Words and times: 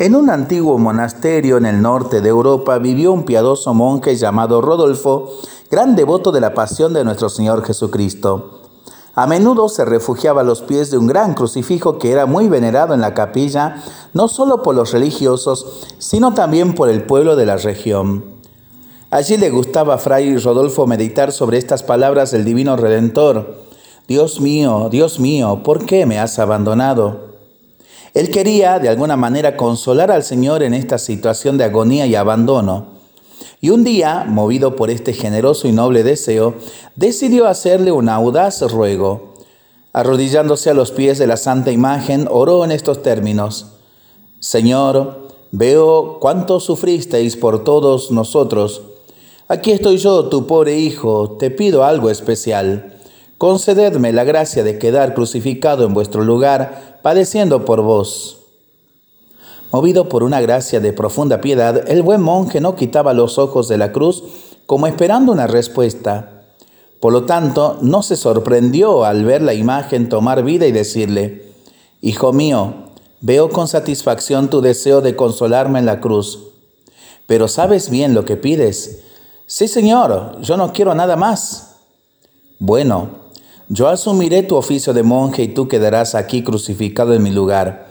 En 0.00 0.14
un 0.14 0.30
antiguo 0.30 0.78
monasterio 0.78 1.56
en 1.56 1.66
el 1.66 1.82
norte 1.82 2.20
de 2.20 2.28
Europa 2.28 2.78
vivió 2.78 3.10
un 3.10 3.24
piadoso 3.24 3.74
monje 3.74 4.14
llamado 4.14 4.60
Rodolfo, 4.60 5.32
gran 5.72 5.96
devoto 5.96 6.30
de 6.30 6.40
la 6.40 6.54
pasión 6.54 6.92
de 6.92 7.02
nuestro 7.02 7.28
Señor 7.28 7.64
Jesucristo. 7.64 8.60
A 9.16 9.26
menudo 9.26 9.68
se 9.68 9.84
refugiaba 9.84 10.42
a 10.42 10.44
los 10.44 10.62
pies 10.62 10.92
de 10.92 10.98
un 10.98 11.08
gran 11.08 11.34
crucifijo 11.34 11.98
que 11.98 12.12
era 12.12 12.26
muy 12.26 12.46
venerado 12.46 12.94
en 12.94 13.00
la 13.00 13.12
capilla, 13.12 13.82
no 14.14 14.28
solo 14.28 14.62
por 14.62 14.76
los 14.76 14.92
religiosos, 14.92 15.88
sino 15.98 16.32
también 16.32 16.76
por 16.76 16.90
el 16.90 17.02
pueblo 17.02 17.34
de 17.34 17.46
la 17.46 17.56
región. 17.56 18.22
Allí 19.10 19.36
le 19.36 19.50
gustaba 19.50 19.94
a 19.94 19.98
Fray 19.98 20.36
Rodolfo 20.36 20.86
meditar 20.86 21.32
sobre 21.32 21.58
estas 21.58 21.82
palabras 21.82 22.30
del 22.30 22.44
Divino 22.44 22.76
Redentor. 22.76 23.64
Dios 24.06 24.40
mío, 24.40 24.90
Dios 24.92 25.18
mío, 25.18 25.64
¿por 25.64 25.86
qué 25.86 26.06
me 26.06 26.20
has 26.20 26.38
abandonado? 26.38 27.27
Él 28.18 28.30
quería 28.30 28.80
de 28.80 28.88
alguna 28.88 29.16
manera 29.16 29.56
consolar 29.56 30.10
al 30.10 30.24
Señor 30.24 30.64
en 30.64 30.74
esta 30.74 30.98
situación 30.98 31.56
de 31.56 31.62
agonía 31.62 32.04
y 32.04 32.16
abandono. 32.16 32.86
Y 33.60 33.70
un 33.70 33.84
día, 33.84 34.24
movido 34.26 34.74
por 34.74 34.90
este 34.90 35.12
generoso 35.12 35.68
y 35.68 35.72
noble 35.72 36.02
deseo, 36.02 36.56
decidió 36.96 37.46
hacerle 37.46 37.92
un 37.92 38.08
audaz 38.08 38.60
ruego. 38.72 39.34
Arrodillándose 39.92 40.68
a 40.68 40.74
los 40.74 40.90
pies 40.90 41.18
de 41.18 41.28
la 41.28 41.36
santa 41.36 41.70
imagen, 41.70 42.26
oró 42.28 42.64
en 42.64 42.72
estos 42.72 43.04
términos. 43.04 43.66
Señor, 44.40 45.28
veo 45.52 46.18
cuánto 46.18 46.58
sufristeis 46.58 47.36
por 47.36 47.62
todos 47.62 48.10
nosotros. 48.10 48.82
Aquí 49.46 49.70
estoy 49.70 49.98
yo, 49.98 50.24
tu 50.24 50.44
pobre 50.48 50.76
hijo, 50.76 51.36
te 51.38 51.52
pido 51.52 51.84
algo 51.84 52.10
especial. 52.10 52.94
Concededme 53.38 54.12
la 54.12 54.24
gracia 54.24 54.64
de 54.64 54.80
quedar 54.80 55.14
crucificado 55.14 55.86
en 55.86 55.94
vuestro 55.94 56.24
lugar 56.24 56.87
padeciendo 57.02 57.64
por 57.64 57.82
vos. 57.82 58.38
Movido 59.70 60.08
por 60.08 60.22
una 60.22 60.40
gracia 60.40 60.80
de 60.80 60.92
profunda 60.92 61.40
piedad, 61.40 61.88
el 61.90 62.02
buen 62.02 62.22
monje 62.22 62.60
no 62.60 62.74
quitaba 62.74 63.12
los 63.12 63.38
ojos 63.38 63.68
de 63.68 63.76
la 63.76 63.92
cruz 63.92 64.22
como 64.66 64.86
esperando 64.86 65.32
una 65.32 65.46
respuesta. 65.46 66.44
Por 67.00 67.12
lo 67.12 67.24
tanto, 67.26 67.78
no 67.80 68.02
se 68.02 68.16
sorprendió 68.16 69.04
al 69.04 69.24
ver 69.24 69.42
la 69.42 69.54
imagen 69.54 70.08
tomar 70.08 70.42
vida 70.42 70.66
y 70.66 70.72
decirle, 70.72 71.52
Hijo 72.00 72.32
mío, 72.32 72.74
veo 73.20 73.50
con 73.50 73.68
satisfacción 73.68 74.48
tu 74.48 74.60
deseo 74.60 75.00
de 75.00 75.16
consolarme 75.16 75.78
en 75.78 75.86
la 75.86 76.00
cruz, 76.00 76.40
pero 77.26 77.46
¿sabes 77.46 77.90
bien 77.90 78.14
lo 78.14 78.24
que 78.24 78.36
pides? 78.36 79.00
Sí, 79.46 79.68
Señor, 79.68 80.40
yo 80.40 80.56
no 80.56 80.72
quiero 80.72 80.94
nada 80.94 81.16
más. 81.16 81.76
Bueno, 82.58 83.27
yo 83.68 83.88
asumiré 83.88 84.42
tu 84.42 84.56
oficio 84.56 84.94
de 84.94 85.02
monje 85.02 85.42
y 85.42 85.48
tú 85.48 85.68
quedarás 85.68 86.14
aquí 86.14 86.42
crucificado 86.42 87.12
en 87.12 87.22
mi 87.22 87.30
lugar, 87.30 87.88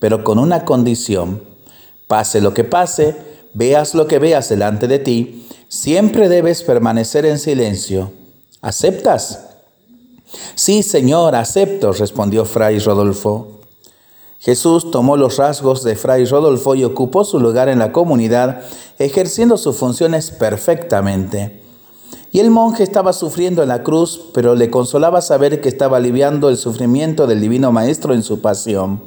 pero 0.00 0.24
con 0.24 0.38
una 0.38 0.64
condición. 0.64 1.42
Pase 2.06 2.40
lo 2.40 2.54
que 2.54 2.64
pase, 2.64 3.16
veas 3.52 3.94
lo 3.94 4.06
que 4.06 4.18
veas 4.18 4.48
delante 4.48 4.88
de 4.88 4.98
ti, 4.98 5.46
siempre 5.68 6.30
debes 6.30 6.62
permanecer 6.62 7.26
en 7.26 7.38
silencio. 7.38 8.10
¿Aceptas? 8.62 9.44
Sí, 10.54 10.82
Señor, 10.82 11.34
acepto, 11.34 11.92
respondió 11.92 12.46
Fray 12.46 12.78
Rodolfo. 12.78 13.60
Jesús 14.40 14.90
tomó 14.90 15.16
los 15.16 15.36
rasgos 15.36 15.82
de 15.82 15.96
Fray 15.96 16.24
Rodolfo 16.24 16.74
y 16.74 16.84
ocupó 16.84 17.24
su 17.24 17.38
lugar 17.38 17.68
en 17.68 17.80
la 17.80 17.92
comunidad, 17.92 18.62
ejerciendo 18.98 19.58
sus 19.58 19.76
funciones 19.76 20.30
perfectamente. 20.30 21.67
Y 22.30 22.40
el 22.40 22.50
monje 22.50 22.82
estaba 22.82 23.12
sufriendo 23.12 23.62
en 23.62 23.68
la 23.68 23.82
cruz, 23.82 24.20
pero 24.34 24.54
le 24.54 24.70
consolaba 24.70 25.22
saber 25.22 25.60
que 25.60 25.68
estaba 25.68 25.96
aliviando 25.96 26.50
el 26.50 26.58
sufrimiento 26.58 27.26
del 27.26 27.40
Divino 27.40 27.72
Maestro 27.72 28.12
en 28.12 28.22
su 28.22 28.40
pasión. 28.40 29.00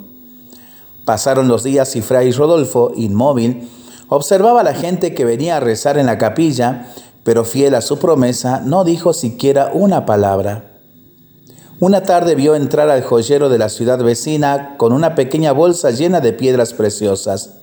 Pasaron 1.05 1.47
los 1.47 1.63
días 1.63 1.95
y 1.95 2.01
Fray 2.01 2.31
Rodolfo, 2.31 2.91
inmóvil, 2.95 3.69
observaba 4.07 4.61
a 4.61 4.63
la 4.63 4.73
gente 4.73 5.13
que 5.13 5.25
venía 5.25 5.57
a 5.57 5.59
rezar 5.59 5.97
en 5.97 6.07
la 6.07 6.17
capilla, 6.17 6.87
pero 7.23 7.45
fiel 7.45 7.75
a 7.75 7.81
su 7.81 7.99
promesa, 7.99 8.61
no 8.65 8.83
dijo 8.83 9.13
siquiera 9.13 9.71
una 9.73 10.05
palabra. 10.05 10.71
Una 11.79 12.03
tarde 12.03 12.35
vio 12.35 12.55
entrar 12.55 12.89
al 12.89 13.03
joyero 13.03 13.49
de 13.49 13.57
la 13.57 13.69
ciudad 13.69 14.03
vecina 14.03 14.75
con 14.77 14.93
una 14.93 15.15
pequeña 15.15 15.51
bolsa 15.51 15.89
llena 15.89 16.21
de 16.21 16.33
piedras 16.33 16.73
preciosas. 16.73 17.60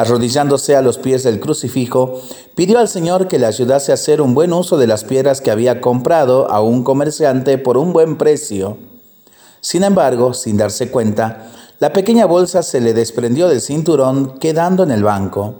Arrodillándose 0.00 0.76
a 0.76 0.80
los 0.80 0.96
pies 0.96 1.24
del 1.24 1.40
crucifijo, 1.40 2.22
pidió 2.54 2.78
al 2.78 2.88
Señor 2.88 3.28
que 3.28 3.38
le 3.38 3.44
ayudase 3.44 3.92
a 3.92 3.96
hacer 3.96 4.22
un 4.22 4.32
buen 4.32 4.50
uso 4.54 4.78
de 4.78 4.86
las 4.86 5.04
piedras 5.04 5.42
que 5.42 5.50
había 5.50 5.82
comprado 5.82 6.50
a 6.50 6.62
un 6.62 6.84
comerciante 6.84 7.58
por 7.58 7.76
un 7.76 7.92
buen 7.92 8.16
precio. 8.16 8.78
Sin 9.60 9.84
embargo, 9.84 10.32
sin 10.32 10.56
darse 10.56 10.90
cuenta, 10.90 11.50
la 11.80 11.92
pequeña 11.92 12.24
bolsa 12.24 12.62
se 12.62 12.80
le 12.80 12.94
desprendió 12.94 13.46
del 13.48 13.60
cinturón 13.60 14.38
quedando 14.38 14.84
en 14.84 14.90
el 14.90 15.02
banco. 15.02 15.56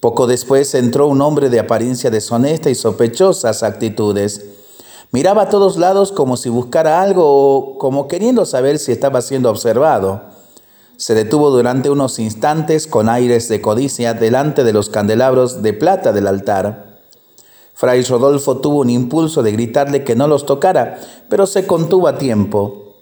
Poco 0.00 0.26
después 0.26 0.74
entró 0.74 1.06
un 1.06 1.20
hombre 1.20 1.50
de 1.50 1.60
apariencia 1.60 2.10
deshonesta 2.10 2.70
y 2.70 2.74
sospechosas 2.74 3.62
actitudes. 3.62 4.42
Miraba 5.12 5.42
a 5.42 5.48
todos 5.50 5.76
lados 5.76 6.12
como 6.12 6.38
si 6.38 6.48
buscara 6.48 7.02
algo 7.02 7.26
o 7.26 7.76
como 7.76 8.08
queriendo 8.08 8.46
saber 8.46 8.78
si 8.78 8.90
estaba 8.90 9.20
siendo 9.20 9.50
observado. 9.50 10.32
Se 10.96 11.14
detuvo 11.14 11.50
durante 11.50 11.90
unos 11.90 12.18
instantes 12.18 12.86
con 12.86 13.08
aires 13.08 13.48
de 13.48 13.60
codicia 13.60 14.14
delante 14.14 14.62
de 14.62 14.72
los 14.72 14.90
candelabros 14.90 15.62
de 15.62 15.72
plata 15.72 16.12
del 16.12 16.28
altar. 16.28 17.00
Fray 17.74 18.02
Rodolfo 18.02 18.58
tuvo 18.58 18.80
un 18.80 18.90
impulso 18.90 19.42
de 19.42 19.50
gritarle 19.50 20.04
que 20.04 20.14
no 20.14 20.28
los 20.28 20.46
tocara, 20.46 21.00
pero 21.28 21.46
se 21.46 21.66
contuvo 21.66 22.06
a 22.06 22.18
tiempo. 22.18 22.94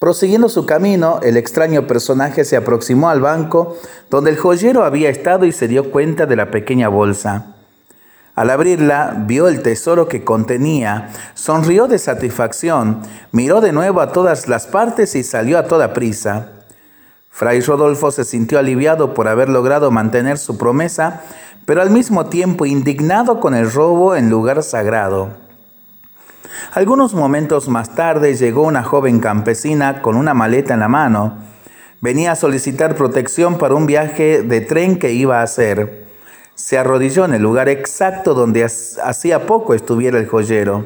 Prosiguiendo 0.00 0.48
su 0.48 0.66
camino, 0.66 1.20
el 1.22 1.36
extraño 1.36 1.86
personaje 1.86 2.44
se 2.44 2.56
aproximó 2.56 3.10
al 3.10 3.20
banco 3.20 3.76
donde 4.10 4.30
el 4.30 4.38
joyero 4.38 4.84
había 4.84 5.10
estado 5.10 5.44
y 5.44 5.52
se 5.52 5.68
dio 5.68 5.92
cuenta 5.92 6.26
de 6.26 6.36
la 6.36 6.50
pequeña 6.50 6.88
bolsa. 6.88 7.54
Al 8.34 8.50
abrirla, 8.50 9.24
vio 9.26 9.46
el 9.46 9.62
tesoro 9.62 10.08
que 10.08 10.24
contenía, 10.24 11.10
sonrió 11.34 11.86
de 11.86 11.98
satisfacción, 11.98 13.02
miró 13.30 13.60
de 13.60 13.72
nuevo 13.72 14.00
a 14.00 14.12
todas 14.12 14.48
las 14.48 14.66
partes 14.66 15.14
y 15.14 15.22
salió 15.22 15.58
a 15.58 15.64
toda 15.64 15.92
prisa. 15.92 16.59
Fray 17.30 17.60
Rodolfo 17.60 18.10
se 18.10 18.24
sintió 18.24 18.58
aliviado 18.58 19.14
por 19.14 19.28
haber 19.28 19.48
logrado 19.48 19.90
mantener 19.90 20.36
su 20.36 20.58
promesa, 20.58 21.22
pero 21.64 21.80
al 21.80 21.90
mismo 21.90 22.26
tiempo 22.26 22.66
indignado 22.66 23.40
con 23.40 23.54
el 23.54 23.70
robo 23.70 24.14
en 24.16 24.28
lugar 24.28 24.62
sagrado. 24.62 25.30
Algunos 26.72 27.14
momentos 27.14 27.68
más 27.68 27.94
tarde 27.94 28.34
llegó 28.34 28.62
una 28.62 28.82
joven 28.82 29.20
campesina 29.20 30.02
con 30.02 30.16
una 30.16 30.34
maleta 30.34 30.74
en 30.74 30.80
la 30.80 30.88
mano. 30.88 31.38
Venía 32.00 32.32
a 32.32 32.36
solicitar 32.36 32.94
protección 32.94 33.58
para 33.58 33.74
un 33.74 33.86
viaje 33.86 34.42
de 34.42 34.60
tren 34.60 34.98
que 34.98 35.12
iba 35.12 35.40
a 35.40 35.44
hacer. 35.44 36.06
Se 36.54 36.78
arrodilló 36.78 37.24
en 37.24 37.34
el 37.34 37.42
lugar 37.42 37.68
exacto 37.68 38.34
donde 38.34 38.64
hacía 38.64 39.46
poco 39.46 39.72
estuviera 39.74 40.18
el 40.18 40.26
joyero. 40.26 40.84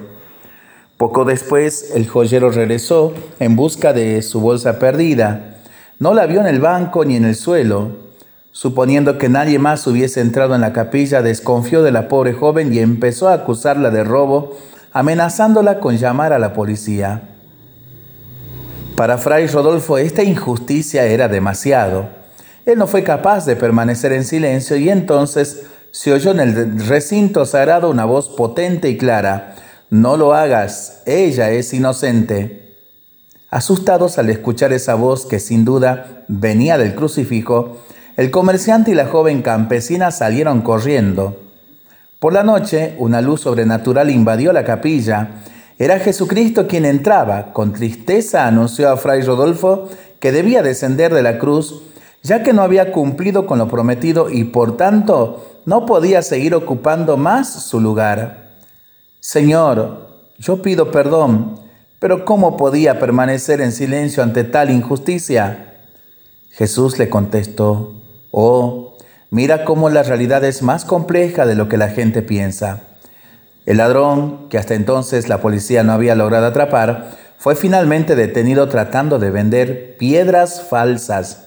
Poco 0.96 1.24
después, 1.24 1.90
el 1.94 2.08
joyero 2.08 2.50
regresó 2.50 3.12
en 3.40 3.56
busca 3.56 3.92
de 3.92 4.22
su 4.22 4.40
bolsa 4.40 4.78
perdida. 4.78 5.53
No 5.98 6.12
la 6.12 6.26
vio 6.26 6.40
en 6.40 6.46
el 6.46 6.60
banco 6.60 7.04
ni 7.04 7.16
en 7.16 7.24
el 7.24 7.36
suelo. 7.36 8.04
Suponiendo 8.50 9.18
que 9.18 9.28
nadie 9.28 9.58
más 9.58 9.86
hubiese 9.86 10.20
entrado 10.20 10.54
en 10.54 10.60
la 10.60 10.72
capilla, 10.72 11.22
desconfió 11.22 11.82
de 11.82 11.92
la 11.92 12.08
pobre 12.08 12.32
joven 12.32 12.72
y 12.72 12.78
empezó 12.78 13.28
a 13.28 13.34
acusarla 13.34 13.90
de 13.90 14.04
robo, 14.04 14.56
amenazándola 14.92 15.80
con 15.80 15.96
llamar 15.96 16.32
a 16.32 16.38
la 16.38 16.52
policía. 16.52 17.22
Para 18.96 19.18
Fray 19.18 19.48
Rodolfo 19.48 19.98
esta 19.98 20.22
injusticia 20.22 21.04
era 21.04 21.28
demasiado. 21.28 22.08
Él 22.64 22.78
no 22.78 22.86
fue 22.86 23.02
capaz 23.02 23.44
de 23.44 23.56
permanecer 23.56 24.12
en 24.12 24.24
silencio 24.24 24.76
y 24.76 24.88
entonces 24.88 25.64
se 25.90 26.12
oyó 26.12 26.30
en 26.30 26.40
el 26.40 26.86
recinto 26.86 27.44
sagrado 27.44 27.90
una 27.90 28.04
voz 28.04 28.28
potente 28.28 28.88
y 28.88 28.96
clara. 28.96 29.56
No 29.90 30.16
lo 30.16 30.32
hagas, 30.32 31.02
ella 31.06 31.50
es 31.50 31.72
inocente. 31.74 32.63
Asustados 33.54 34.18
al 34.18 34.30
escuchar 34.30 34.72
esa 34.72 34.96
voz 34.96 35.26
que 35.26 35.38
sin 35.38 35.64
duda 35.64 36.24
venía 36.26 36.76
del 36.76 36.96
crucifijo, 36.96 37.76
el 38.16 38.32
comerciante 38.32 38.90
y 38.90 38.94
la 38.94 39.06
joven 39.06 39.42
campesina 39.42 40.10
salieron 40.10 40.60
corriendo. 40.60 41.36
Por 42.18 42.32
la 42.32 42.42
noche, 42.42 42.96
una 42.98 43.20
luz 43.20 43.42
sobrenatural 43.42 44.10
invadió 44.10 44.52
la 44.52 44.64
capilla. 44.64 45.44
Era 45.78 46.00
Jesucristo 46.00 46.66
quien 46.66 46.84
entraba. 46.84 47.52
Con 47.52 47.72
tristeza 47.72 48.48
anunció 48.48 48.90
a 48.90 48.96
Fray 48.96 49.22
Rodolfo 49.22 49.88
que 50.18 50.32
debía 50.32 50.64
descender 50.64 51.14
de 51.14 51.22
la 51.22 51.38
cruz, 51.38 51.80
ya 52.24 52.42
que 52.42 52.52
no 52.52 52.62
había 52.62 52.90
cumplido 52.90 53.46
con 53.46 53.60
lo 53.60 53.68
prometido 53.68 54.30
y 54.30 54.42
por 54.42 54.76
tanto 54.76 55.60
no 55.64 55.86
podía 55.86 56.22
seguir 56.22 56.56
ocupando 56.56 57.16
más 57.16 57.52
su 57.52 57.80
lugar. 57.80 58.56
Señor, 59.20 60.08
yo 60.40 60.60
pido 60.60 60.90
perdón 60.90 61.62
pero 62.04 62.26
¿cómo 62.26 62.58
podía 62.58 63.00
permanecer 63.00 63.62
en 63.62 63.72
silencio 63.72 64.22
ante 64.22 64.44
tal 64.44 64.68
injusticia? 64.68 65.72
Jesús 66.50 66.98
le 66.98 67.08
contestó, 67.08 67.94
oh, 68.30 68.98
mira 69.30 69.64
cómo 69.64 69.88
la 69.88 70.02
realidad 70.02 70.44
es 70.44 70.60
más 70.60 70.84
compleja 70.84 71.46
de 71.46 71.54
lo 71.54 71.70
que 71.70 71.78
la 71.78 71.88
gente 71.88 72.20
piensa. 72.20 72.82
El 73.64 73.78
ladrón, 73.78 74.50
que 74.50 74.58
hasta 74.58 74.74
entonces 74.74 75.30
la 75.30 75.40
policía 75.40 75.82
no 75.82 75.92
había 75.92 76.14
logrado 76.14 76.44
atrapar, 76.44 77.16
fue 77.38 77.56
finalmente 77.56 78.16
detenido 78.16 78.68
tratando 78.68 79.18
de 79.18 79.30
vender 79.30 79.96
piedras 79.96 80.62
falsas. 80.68 81.46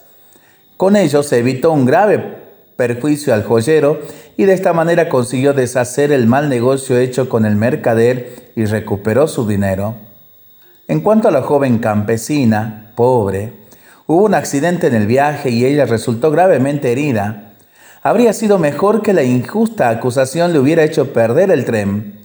Con 0.76 0.96
ello 0.96 1.22
se 1.22 1.38
evitó 1.38 1.72
un 1.72 1.86
grave 1.86 2.36
perjuicio 2.78 3.32
al 3.36 3.44
joyero 3.44 4.00
y 4.38 4.46
de 4.46 4.54
esta 4.54 4.74
manera 4.74 5.08
consiguió 5.08 5.54
deshacer 5.54 6.12
el 6.12 6.26
mal 6.26 6.50
negocio 6.50 6.98
hecho 6.98 7.30
con 7.30 7.46
el 7.46 7.56
mercader 7.56 8.52
y 8.56 8.66
recuperó 8.66 9.28
su 9.28 9.46
dinero. 9.48 10.07
En 10.90 11.02
cuanto 11.02 11.28
a 11.28 11.32
la 11.32 11.42
joven 11.42 11.80
campesina, 11.80 12.94
pobre, 12.96 13.52
hubo 14.06 14.24
un 14.24 14.34
accidente 14.34 14.88
en 14.88 14.96
el 14.96 15.06
viaje 15.06 15.50
y 15.50 15.66
ella 15.66 15.86
resultó 15.86 16.32
gravemente 16.32 16.94
herida. 16.94 17.56
Habría 18.04 18.32
sido 18.32 18.58
mejor 18.58 19.02
que 19.02 19.12
la 19.12 19.24
injusta 19.24 19.90
acusación 19.90 20.54
le 20.54 20.60
hubiera 20.60 20.86
hecho 20.86 21.12
perder 21.12 21.52
el 21.52 21.66
tren. 21.66 22.22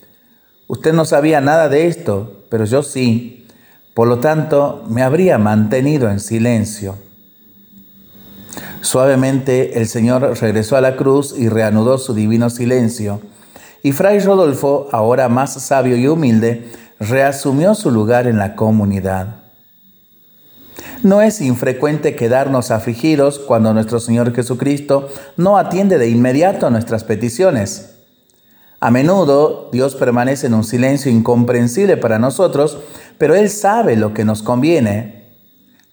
Usted 0.68 0.92
no 0.92 1.04
sabía 1.04 1.40
nada 1.40 1.68
de 1.68 1.88
esto, 1.88 2.44
pero 2.50 2.64
yo 2.64 2.84
sí. 2.84 3.48
Por 3.94 4.06
lo 4.06 4.20
tanto, 4.20 4.84
me 4.88 5.02
habría 5.02 5.38
mantenido 5.38 6.08
en 6.08 6.20
silencio. 6.20 6.94
Suavemente 8.80 9.80
el 9.80 9.88
Señor 9.88 10.38
regresó 10.40 10.76
a 10.76 10.80
la 10.80 10.96
cruz 10.96 11.34
y 11.36 11.48
reanudó 11.48 11.98
su 11.98 12.14
divino 12.14 12.48
silencio. 12.48 13.20
Y 13.82 13.90
Fray 13.90 14.20
Rodolfo, 14.20 14.88
ahora 14.92 15.28
más 15.28 15.54
sabio 15.54 15.96
y 15.96 16.06
humilde, 16.06 16.70
reasumió 17.08 17.74
su 17.74 17.90
lugar 17.90 18.28
en 18.28 18.38
la 18.38 18.54
comunidad. 18.54 19.42
No 21.02 21.20
es 21.20 21.40
infrecuente 21.40 22.14
quedarnos 22.14 22.70
afligidos 22.70 23.40
cuando 23.40 23.74
nuestro 23.74 23.98
Señor 23.98 24.32
Jesucristo 24.32 25.08
no 25.36 25.58
atiende 25.58 25.98
de 25.98 26.08
inmediato 26.08 26.66
a 26.66 26.70
nuestras 26.70 27.02
peticiones. 27.02 27.96
A 28.78 28.92
menudo 28.92 29.68
Dios 29.72 29.96
permanece 29.96 30.46
en 30.46 30.54
un 30.54 30.62
silencio 30.62 31.10
incomprensible 31.10 31.96
para 31.96 32.20
nosotros, 32.20 32.78
pero 33.18 33.34
Él 33.34 33.50
sabe 33.50 33.96
lo 33.96 34.14
que 34.14 34.24
nos 34.24 34.42
conviene. 34.42 35.34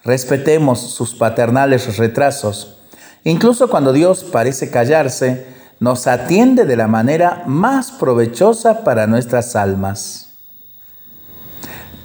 Respetemos 0.03 0.79
sus 0.79 1.15
paternales 1.15 1.97
retrasos. 1.97 2.77
Incluso 3.23 3.67
cuando 3.69 3.93
Dios 3.93 4.23
parece 4.23 4.69
callarse, 4.69 5.47
nos 5.79 6.05
atiende 6.05 6.65
de 6.65 6.75
la 6.75 6.87
manera 6.87 7.43
más 7.47 7.91
provechosa 7.91 8.83
para 8.83 9.07
nuestras 9.07 9.55
almas. 9.55 10.28